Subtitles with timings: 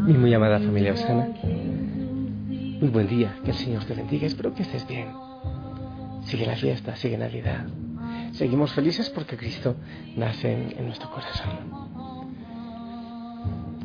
[0.00, 1.28] Mi muy amada familia Osana,
[2.48, 5.08] muy buen día, que el Señor te bendiga, espero que estés bien.
[6.24, 7.66] Sigue la fiesta, sigue Navidad.
[8.32, 9.76] Seguimos felices porque Cristo
[10.16, 11.50] nace en, nuestro corazón.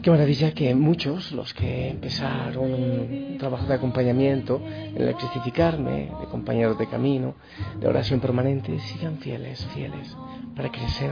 [0.01, 6.27] Qué maravilla que muchos, los que empezaron un trabajo de acompañamiento en el cristificarme, de
[6.31, 7.35] compañeros de camino,
[7.79, 10.15] de oración permanente, sigan fieles, fieles,
[10.55, 11.11] para crecer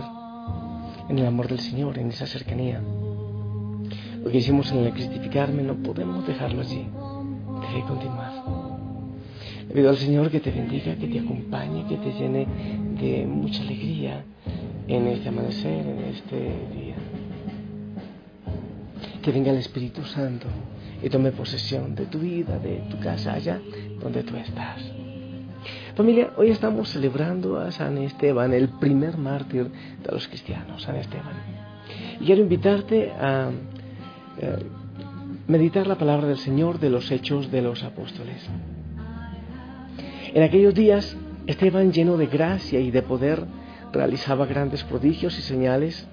[1.10, 2.82] en el amor del Señor, en esa cercanía.
[4.24, 6.88] Lo que hicimos en el cristificarme no podemos dejarlo allí,
[7.68, 8.32] debe continuar.
[9.68, 12.48] Le pido al Señor que te bendiga, que te acompañe, que te llene
[13.00, 14.24] de mucha alegría
[14.88, 16.96] en este amanecer, en este día.
[19.22, 20.48] Que venga el Espíritu Santo
[21.02, 23.60] y tome posesión de tu vida, de tu casa, allá
[24.02, 24.82] donde tú estás.
[25.96, 29.70] Familia, hoy estamos celebrando a San Esteban, el primer mártir
[30.02, 31.36] de los cristianos, San Esteban.
[32.20, 33.52] Y quiero invitarte a
[34.40, 34.58] eh,
[35.48, 38.50] meditar la palabra del Señor de los hechos de los apóstoles.
[40.34, 43.46] En aquellos días, Esteban, lleno de gracia y de poder,
[43.92, 46.08] realizaba grandes prodigios y señales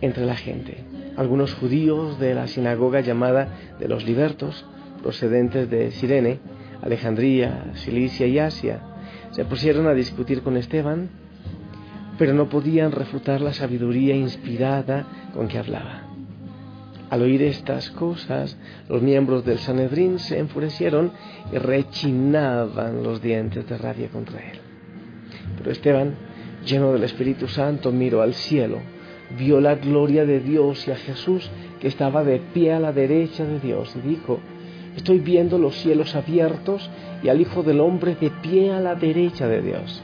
[0.00, 0.78] entre la gente.
[1.16, 4.66] Algunos judíos de la sinagoga llamada de los libertos,
[5.02, 6.40] procedentes de Sirene,
[6.82, 8.80] Alejandría, Cilicia y Asia,
[9.30, 11.10] se pusieron a discutir con Esteban,
[12.18, 15.99] pero no podían refutar la sabiduría inspirada con que hablaba.
[17.10, 18.56] Al oír estas cosas,
[18.88, 21.10] los miembros del Sanedrín se enfurecieron
[21.52, 24.60] y rechinaban los dientes de rabia contra él.
[25.58, 26.14] Pero Esteban,
[26.64, 28.78] lleno del Espíritu Santo, miró al cielo,
[29.36, 31.50] vio la gloria de Dios y a Jesús
[31.80, 34.38] que estaba de pie a la derecha de Dios y dijo,
[34.96, 36.88] estoy viendo los cielos abiertos
[37.24, 40.02] y al Hijo del Hombre de pie a la derecha de Dios.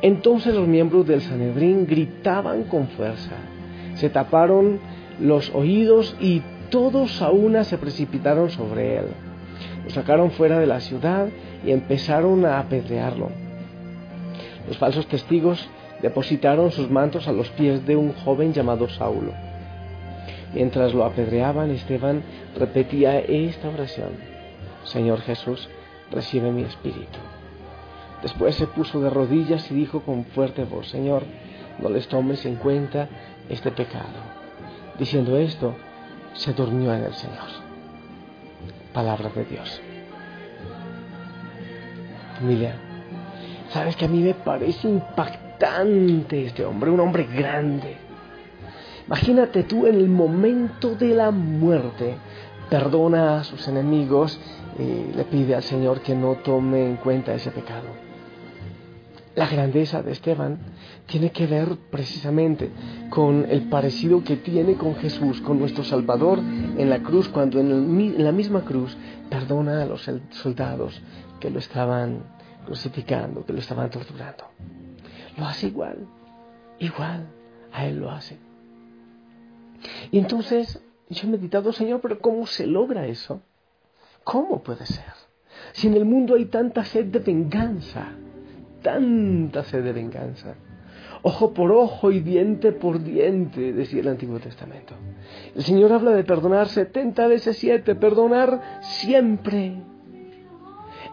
[0.00, 3.36] Entonces los miembros del Sanedrín gritaban con fuerza,
[3.96, 4.80] se taparon
[5.20, 9.06] los oídos y todos a una se precipitaron sobre él.
[9.84, 11.28] Lo sacaron fuera de la ciudad
[11.64, 13.30] y empezaron a apedrearlo.
[14.66, 15.68] Los falsos testigos
[16.02, 19.32] depositaron sus mantos a los pies de un joven llamado Saulo.
[20.54, 22.22] Mientras lo apedreaban, Esteban
[22.56, 24.10] repetía esta oración,
[24.84, 25.68] Señor Jesús,
[26.10, 27.18] recibe mi espíritu.
[28.22, 31.24] Después se puso de rodillas y dijo con fuerte voz, Señor,
[31.80, 33.08] no les tomes en cuenta
[33.48, 34.33] este pecado.
[34.98, 35.74] Diciendo esto,
[36.34, 37.48] se durmió en el Señor.
[38.92, 39.80] Palabra de Dios.
[42.38, 42.76] Familia,
[43.70, 47.96] sabes que a mí me parece impactante este hombre, un hombre grande.
[49.06, 52.16] Imagínate tú en el momento de la muerte,
[52.70, 54.40] perdona a sus enemigos
[54.78, 57.88] y le pide al Señor que no tome en cuenta ese pecado.
[59.34, 60.58] La grandeza de Esteban
[61.06, 62.70] tiene que ver precisamente
[63.10, 67.70] con el parecido que tiene con Jesús, con nuestro Salvador en la cruz, cuando en,
[67.70, 68.96] en la misma cruz
[69.28, 71.02] perdona a los soldados
[71.40, 72.22] que lo estaban
[72.64, 74.44] crucificando, que lo estaban torturando.
[75.36, 76.06] Lo hace igual,
[76.78, 77.26] igual,
[77.72, 78.38] a Él lo hace.
[80.12, 83.42] Y entonces yo he meditado, Señor, pero ¿cómo se logra eso?
[84.22, 85.12] ¿Cómo puede ser?
[85.72, 88.12] Si en el mundo hay tanta sed de venganza,
[88.84, 90.54] tanta sed de venganza.
[91.22, 94.94] Ojo por ojo y diente por diente, decía el Antiguo Testamento.
[95.56, 99.72] El Señor habla de perdonar 70 veces 7, perdonar siempre.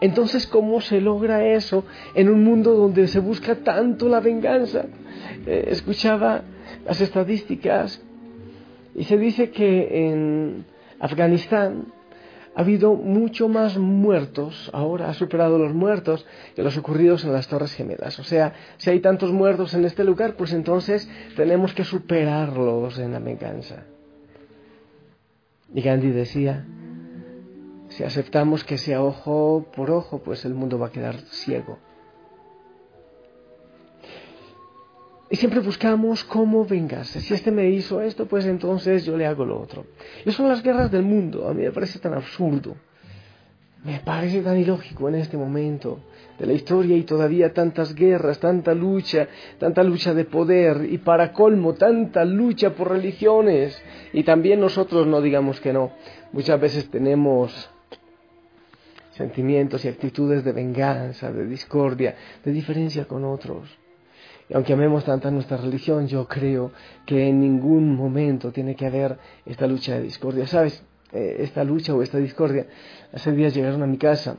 [0.02, 1.84] Entonces, ¿cómo se logra eso
[2.14, 4.84] en un mundo donde se busca tanto la venganza?
[5.46, 6.42] Eh, escuchaba
[6.84, 8.02] las estadísticas
[8.94, 10.66] y se dice que en
[11.00, 11.86] Afganistán
[12.54, 17.48] ha habido mucho más muertos, ahora ha superado los muertos que los ocurridos en las
[17.48, 18.18] Torres Gemelas.
[18.18, 23.12] O sea, si hay tantos muertos en este lugar, pues entonces tenemos que superarlos en
[23.12, 23.84] la venganza.
[25.74, 26.66] Y Gandhi decía,
[27.88, 31.78] si aceptamos que sea ojo por ojo, pues el mundo va a quedar ciego.
[35.32, 37.22] Y siempre buscamos cómo vengarse.
[37.22, 39.86] Si este me hizo esto, pues entonces yo le hago lo otro.
[40.26, 41.48] Y son las guerras del mundo.
[41.48, 42.76] A mí me parece tan absurdo.
[43.82, 46.00] Me parece tan ilógico en este momento
[46.38, 49.26] de la historia y todavía tantas guerras, tanta lucha,
[49.58, 53.82] tanta lucha de poder y para colmo tanta lucha por religiones.
[54.12, 55.92] Y también nosotros no digamos que no.
[56.32, 57.70] Muchas veces tenemos
[59.12, 63.81] sentimientos y actitudes de venganza, de discordia, de diferencia con otros.
[64.48, 66.72] Y aunque amemos tanto nuestra religión, yo creo
[67.06, 70.46] que en ningún momento tiene que haber esta lucha de discordia.
[70.46, 70.84] ¿Sabes?
[71.12, 72.66] Eh, esta lucha o esta discordia.
[73.12, 74.36] Hace días llegaron a mi casa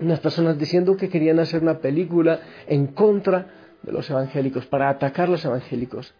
[0.00, 3.48] unas personas diciendo que querían hacer una película en contra
[3.82, 6.14] de los evangélicos, para atacar a los evangélicos.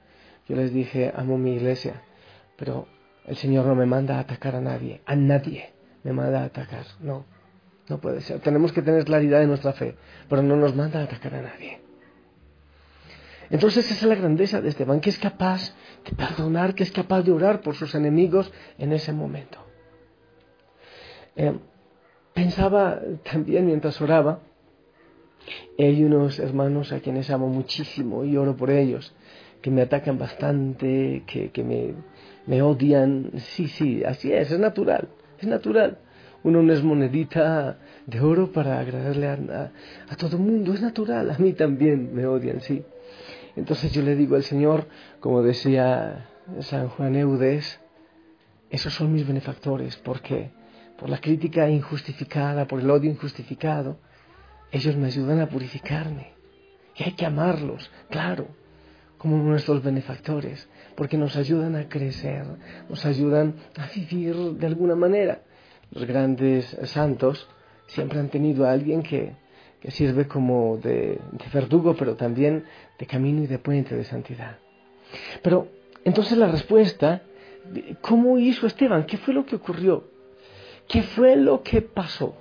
[0.49, 2.03] Yo les dije, amo mi iglesia,
[2.57, 2.87] pero
[3.27, 5.71] el Señor no me manda a atacar a nadie, a nadie
[6.03, 6.85] me manda a atacar.
[7.01, 7.25] No,
[7.89, 8.41] no puede ser.
[8.41, 9.97] Tenemos que tener claridad en nuestra fe,
[10.29, 11.81] pero no nos manda a atacar a nadie.
[13.51, 15.75] Entonces esa es la grandeza de Esteban, que es capaz
[16.05, 19.59] de perdonar, que es capaz de orar por sus enemigos en ese momento.
[21.37, 21.55] Eh,
[22.33, 24.41] pensaba también mientras oraba,
[25.79, 29.13] hay unos hermanos a quienes amo muchísimo y oro por ellos,
[29.63, 31.95] que me atacan bastante, que, me,
[32.47, 33.33] me, odian.
[33.37, 35.09] Sí, sí, así es, es natural,
[35.39, 35.99] es natural.
[36.43, 39.73] Uno no es monedita de oro para agradarle a,
[40.09, 42.83] a, todo el mundo, es natural, a mí también me odian, sí.
[43.57, 44.87] Entonces yo le digo al Señor,
[45.21, 46.29] como decía
[46.61, 47.81] San Juan Eudes,
[48.71, 50.51] esos son mis benefactores, porque
[50.99, 53.99] por la crítica injustificada, por el odio injustificado,
[54.71, 56.33] ellos me ayudan a purificarme.
[56.97, 58.49] Y hay que amarlos, claro,
[59.19, 62.45] como nuestros benefactores, porque nos ayudan a crecer,
[62.89, 65.43] nos ayudan a vivir de alguna manera.
[65.91, 67.49] Los grandes santos
[67.87, 69.35] siempre han tenido a alguien que,
[69.81, 71.19] que sirve como de,
[71.53, 72.65] verdugo, pero también
[72.99, 74.59] de camino y de puente de santidad.
[75.43, 75.69] Pero
[76.05, 77.23] entonces la respuesta,
[78.01, 79.05] ¿cómo hizo Esteban?
[79.05, 80.05] ¿Qué fue lo que ocurrió?
[80.87, 82.35] ¿Qué fue lo que pasó?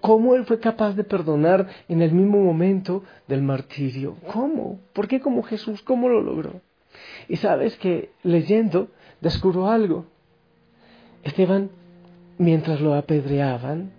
[0.00, 4.16] ¿Cómo él fue capaz de perdonar en el mismo momento del martirio?
[4.32, 4.80] ¿Cómo?
[4.92, 5.82] ¿Por qué como Jesús?
[5.82, 6.60] ¿Cómo lo logró?
[7.28, 8.88] Y sabes que leyendo
[9.20, 10.06] descubro algo.
[11.24, 11.70] Esteban,
[12.38, 13.92] mientras lo apedreaban,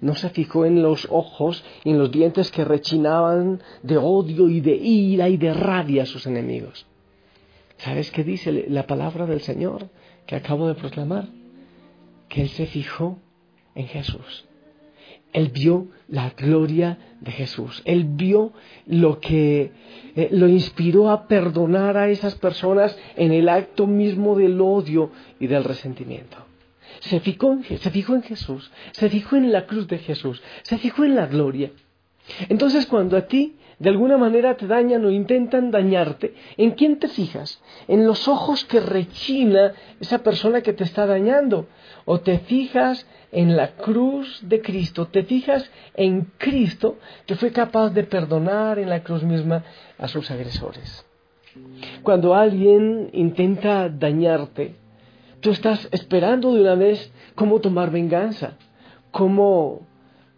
[0.00, 4.60] no se fijó en los ojos y en los dientes que rechinaban de odio y
[4.60, 6.86] de ira y de rabia a sus enemigos.
[7.78, 9.88] ¿Sabes qué dice la palabra del Señor
[10.26, 11.28] que acabo de proclamar?
[12.28, 13.18] Que Él se fijó
[13.74, 14.46] en Jesús.
[15.32, 17.82] Él vio la gloria de Jesús.
[17.84, 18.52] Él vio
[18.86, 19.72] lo que
[20.14, 25.48] eh, lo inspiró a perdonar a esas personas en el acto mismo del odio y
[25.48, 26.43] del resentimiento.
[27.00, 31.04] Se fijó, se fijó en Jesús, se fijó en la cruz de Jesús, se fijó
[31.04, 31.70] en la gloria.
[32.48, 37.08] Entonces cuando a ti de alguna manera te dañan o intentan dañarte, ¿en quién te
[37.08, 37.60] fijas?
[37.88, 41.66] En los ojos que rechina esa persona que te está dañando.
[42.04, 47.90] O te fijas en la cruz de Cristo, te fijas en Cristo que fue capaz
[47.90, 49.64] de perdonar en la cruz misma
[49.98, 51.04] a sus agresores.
[52.02, 54.76] Cuando alguien intenta dañarte,
[55.44, 58.56] tú estás esperando de una vez cómo tomar venganza,
[59.10, 59.86] cómo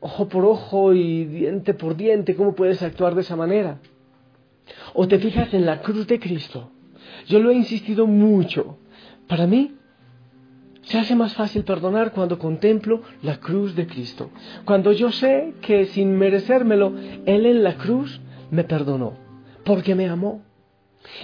[0.00, 3.78] ojo por ojo y diente por diente, ¿cómo puedes actuar de esa manera?
[4.94, 6.70] O te fijas en la cruz de Cristo.
[7.28, 8.78] Yo lo he insistido mucho.
[9.28, 9.76] Para mí,
[10.82, 14.30] se hace más fácil perdonar cuando contemplo la cruz de Cristo.
[14.64, 16.92] Cuando yo sé que sin merecérmelo,
[17.26, 18.20] Él en la cruz
[18.50, 19.12] me perdonó,
[19.64, 20.42] porque me amó.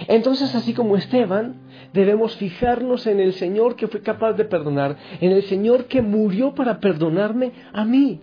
[0.07, 1.55] Entonces, así como Esteban,
[1.93, 6.53] debemos fijarnos en el Señor que fue capaz de perdonar, en el Señor que murió
[6.55, 8.21] para perdonarme a mí.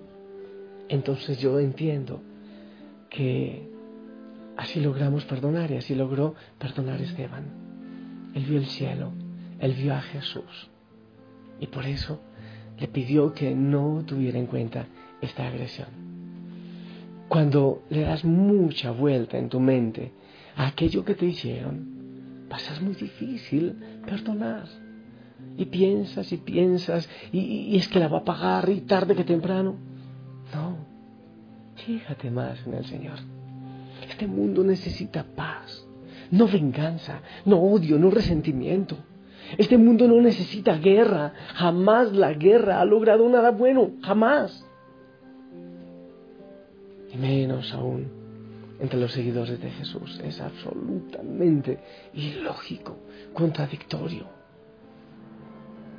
[0.89, 2.21] Entonces yo entiendo
[3.09, 3.69] que
[4.57, 7.45] así logramos perdonar y así logró perdonar Esteban.
[8.35, 9.13] Él vio el cielo,
[9.59, 10.71] él vio a Jesús
[11.61, 12.21] y por eso
[12.79, 14.87] le pidió que no tuviera en cuenta
[15.21, 16.10] esta agresión.
[17.31, 20.11] Cuando le das mucha vuelta en tu mente
[20.57, 24.65] a aquello que te hicieron, a ser muy difícil perdonar.
[25.57, 29.77] Y piensas y piensas y es que la va a pagar y tarde que temprano.
[30.53, 30.79] No,
[31.77, 33.21] fíjate más en el Señor.
[34.09, 35.87] Este mundo necesita paz,
[36.33, 38.97] no venganza, no odio, no resentimiento.
[39.57, 41.33] Este mundo no necesita guerra.
[41.55, 43.93] Jamás la guerra ha logrado nada bueno.
[44.03, 44.67] Jamás.
[47.13, 48.21] Y menos aún
[48.81, 50.21] entre los seguidores de Jesús.
[50.25, 51.79] Es absolutamente
[52.15, 52.97] ilógico,
[53.35, 54.27] contradictorio.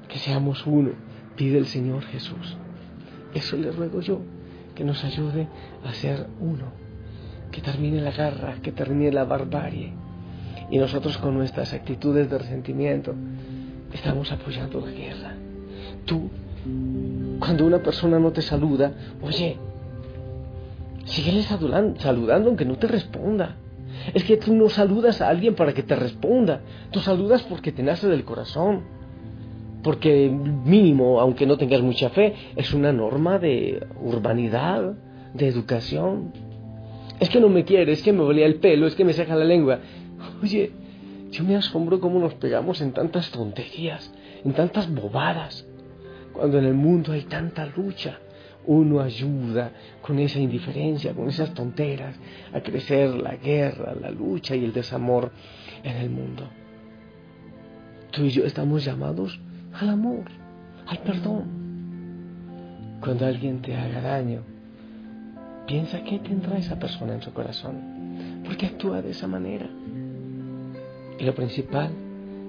[0.07, 0.91] Que seamos uno,
[1.35, 2.57] pide el Señor Jesús.
[3.33, 4.19] Eso le ruego yo
[4.75, 5.47] que nos ayude
[5.85, 6.71] a ser uno,
[7.51, 9.93] que termine la guerra, que termine la barbarie.
[10.69, 13.13] Y nosotros con nuestras actitudes de resentimiento
[13.93, 15.35] estamos apoyando la guerra.
[16.05, 16.29] Tú
[17.39, 19.57] Cuando una persona no te saluda, oye,
[21.11, 23.57] síguele saludando, aunque no te responda.
[24.13, 26.61] Es que tú no saludas a alguien para que te responda.
[26.91, 28.81] Tú saludas porque te nace del corazón.
[29.83, 34.93] Porque mínimo, aunque no tengas mucha fe, es una norma de urbanidad,
[35.33, 36.31] de educación.
[37.19, 39.35] Es que no me quiere, es que me volea el pelo, es que me saca
[39.35, 39.79] la lengua.
[40.41, 40.71] Oye,
[41.31, 44.13] yo me asombro cómo nos pegamos en tantas tonterías,
[44.43, 45.67] en tantas bobadas,
[46.33, 48.19] cuando en el mundo hay tanta lucha
[48.65, 52.15] uno ayuda con esa indiferencia, con esas tonteras,
[52.53, 55.31] a crecer la guerra, la lucha y el desamor
[55.83, 56.47] en el mundo.
[58.11, 59.39] Tú y yo estamos llamados
[59.73, 60.25] al amor,
[60.85, 61.61] al perdón.
[62.99, 64.41] Cuando alguien te haga daño,
[65.65, 69.67] piensa qué tendrá esa persona en su corazón, porque actúa de esa manera.
[71.17, 71.89] Y lo principal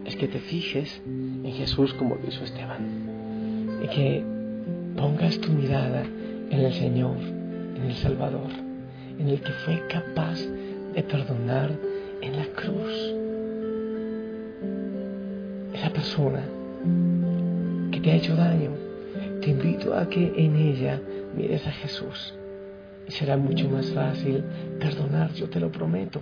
[0.04, 4.31] es que te fijes en Jesús como lo hizo Esteban, y que
[4.96, 6.02] pongas tu mirada
[6.50, 8.50] en el Señor, en el Salvador,
[9.18, 10.38] en el que fue capaz
[10.94, 11.70] de perdonar
[12.20, 13.14] en la cruz.
[15.75, 16.42] Esa persona
[17.90, 18.70] que te ha hecho daño,
[19.40, 21.00] te invito a que en ella
[21.37, 22.34] mires a Jesús.
[23.08, 24.44] Y será mucho más fácil
[24.78, 26.20] perdonar, yo te lo prometo,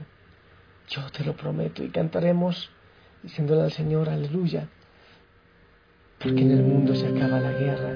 [0.89, 2.71] yo te lo prometo y cantaremos
[3.23, 4.69] diciéndole al Señor, aleluya,
[6.19, 7.95] porque en el mundo se acaba la guerra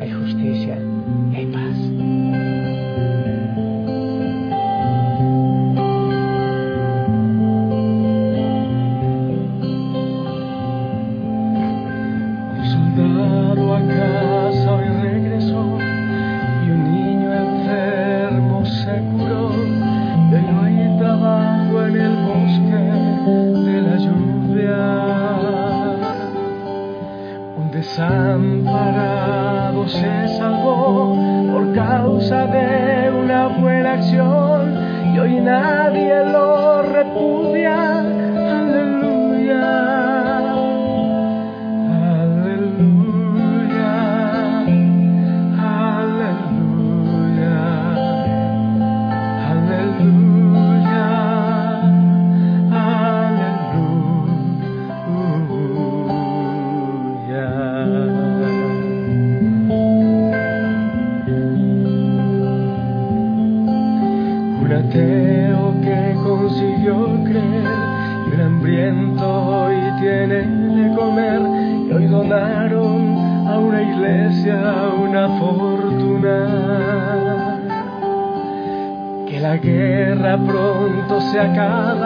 [0.00, 0.78] hay justicia
[1.32, 1.76] y hay paz.
[12.52, 15.78] Un soldado a casa hoy regresó
[16.64, 19.48] y un niño enfermo se curó.
[19.48, 22.82] Hoy no hay trabajo en el bosque
[23.70, 24.82] de la lluvia.
[27.56, 29.45] Un desamparado
[29.88, 31.16] se salvó
[31.52, 34.74] por causa de una buena acción
[35.14, 36.45] y hoy nadie lo
[81.36, 82.05] se acabará,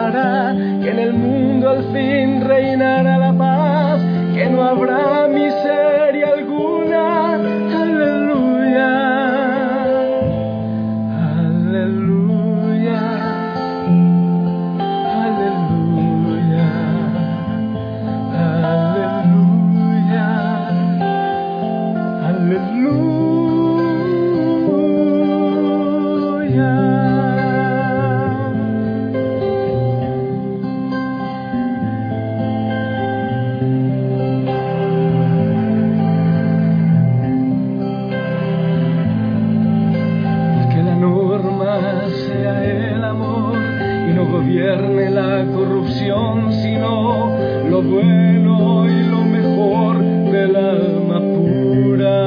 [44.41, 47.29] gobierne la corrupción, sino
[47.69, 52.19] lo bueno y lo mejor del alma pura.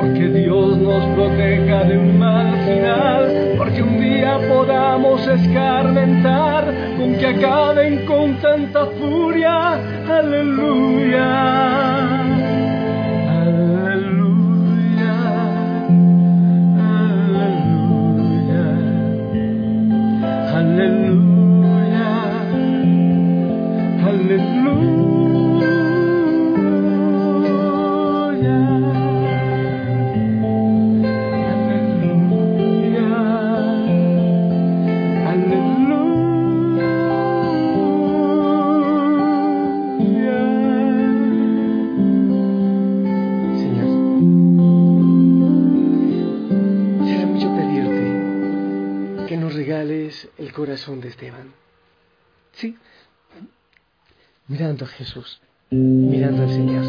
[0.00, 6.64] Porque Dios nos proteja de un mal final, porque un día podamos escarmentar
[6.96, 9.78] con que acaben con tanta furia.
[10.08, 11.73] Aleluya.
[24.14, 25.33] Aleluya, aleluya,
[54.98, 56.84] Jesús, mirando al Señor.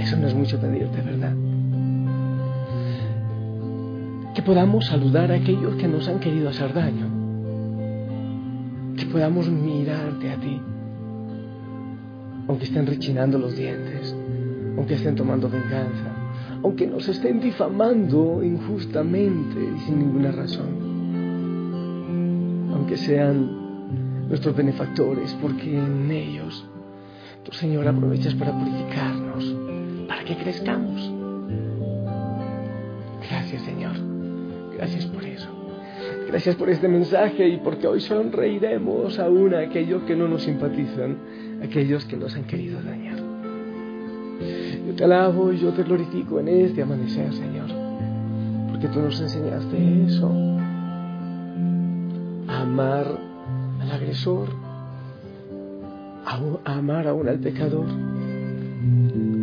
[0.00, 1.34] Eso no es mucho pedirte, ¿verdad?
[4.34, 7.08] Que podamos saludar a aquellos que nos han querido hacer daño.
[8.96, 10.60] Que podamos mirarte a ti,
[12.48, 14.14] aunque estén rechinando los dientes.
[14.76, 16.12] aunque estén tomando venganza,
[16.62, 20.68] aunque nos estén difamando injustamente y sin ninguna razón,
[22.74, 23.65] aunque sean
[24.28, 26.66] nuestros benefactores, porque en ellos
[27.44, 29.54] tu Señor aprovechas para purificarnos,
[30.08, 31.12] para que crezcamos.
[33.28, 33.96] Gracias Señor,
[34.76, 35.48] gracias por eso.
[36.28, 41.16] Gracias por este mensaje y porque hoy sonreiremos aún a aquellos que no nos simpatizan,
[41.62, 43.18] aquellos que nos han querido dañar.
[44.86, 47.68] Yo te alabo y yo te glorifico en este amanecer, Señor,
[48.68, 50.28] porque tú nos enseñaste eso,
[52.48, 53.25] amar
[53.86, 54.48] al agresor,
[56.24, 57.86] a, a amar aún al pecador,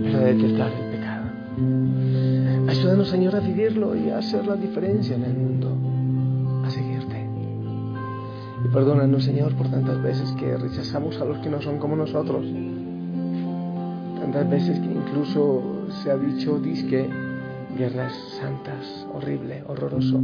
[0.03, 1.23] para detestar el pecado.
[2.69, 7.25] Ayúdanos, Señor, a vivirlo y a hacer la diferencia en el mundo, a seguirte.
[8.65, 12.45] Y perdónanos, Señor, por tantas veces que rechazamos a los que no son como nosotros.
[14.19, 17.09] Tantas veces que incluso se ha dicho, disque,
[17.77, 20.19] guerras santas, horrible, horroroso.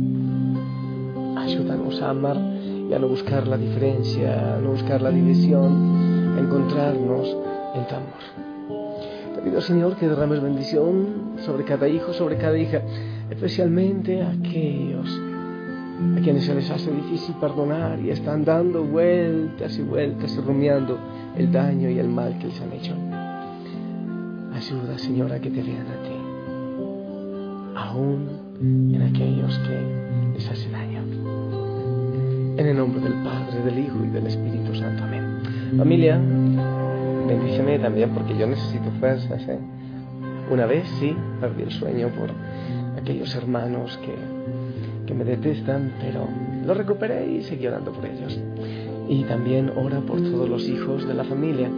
[1.37, 2.58] Ayúdanos a amar
[2.89, 7.37] y a no buscar la diferencia, a no buscar la división, a encontrarnos
[7.75, 9.35] en tu amor.
[9.35, 12.81] Te pido, Señor, que derrames bendición sobre cada hijo, sobre cada hija,
[13.29, 15.21] especialmente a aquellos
[16.17, 20.97] a quienes se les hace difícil perdonar y están dando vueltas y vueltas y rumiando
[21.37, 22.95] el daño y el mal que les han hecho.
[24.53, 26.15] Ayuda, Señor, a que te vean a ti,
[27.75, 28.29] aún
[28.61, 30.88] en aquellos que les hace daño.
[32.59, 35.05] En el nombre del Padre, del Hijo y del Espíritu Santo.
[35.05, 35.77] Amén.
[35.77, 36.19] Familia,
[37.25, 39.41] bendíceme también porque yo necesito fuerzas.
[39.47, 39.57] ¿eh?
[40.51, 42.31] Una vez sí, perdí el sueño por
[43.01, 44.13] aquellos hermanos que,
[45.07, 46.27] que me detestan, pero
[46.65, 48.37] lo recuperé y seguí orando por ellos.
[49.07, 51.69] Y también ora por todos los hijos de la familia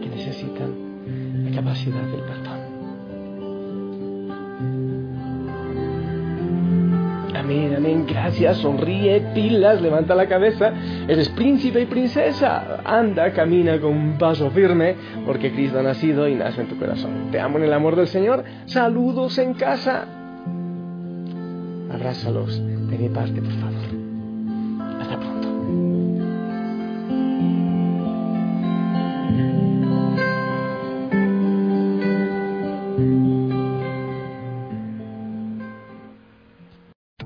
[0.00, 2.47] que necesitan la capacidad del perdón.
[8.06, 10.72] Gracias, sonríe, pilas, levanta la cabeza,
[11.08, 16.34] eres príncipe y princesa, anda, camina con un paso firme, porque Cristo ha nacido y
[16.34, 17.30] nace en tu corazón.
[17.30, 20.06] Te amo en el amor del Señor, saludos en casa,
[21.90, 23.97] abrázalos de mi parte, por favor.